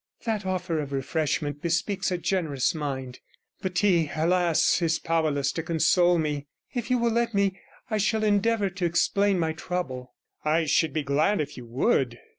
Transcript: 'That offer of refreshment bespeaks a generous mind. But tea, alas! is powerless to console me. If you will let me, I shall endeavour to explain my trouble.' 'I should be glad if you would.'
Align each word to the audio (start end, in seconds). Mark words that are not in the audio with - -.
'That 0.25 0.47
offer 0.47 0.79
of 0.79 0.91
refreshment 0.91 1.61
bespeaks 1.61 2.09
a 2.09 2.17
generous 2.17 2.73
mind. 2.73 3.19
But 3.61 3.75
tea, 3.75 4.09
alas! 4.15 4.81
is 4.81 4.97
powerless 4.97 5.51
to 5.51 5.61
console 5.61 6.17
me. 6.17 6.47
If 6.73 6.89
you 6.89 6.97
will 6.97 7.11
let 7.11 7.35
me, 7.35 7.59
I 7.87 7.99
shall 7.99 8.23
endeavour 8.23 8.71
to 8.71 8.85
explain 8.85 9.37
my 9.37 9.53
trouble.' 9.53 10.15
'I 10.43 10.65
should 10.65 10.93
be 10.93 11.03
glad 11.03 11.39
if 11.39 11.55
you 11.55 11.67
would.' 11.67 12.17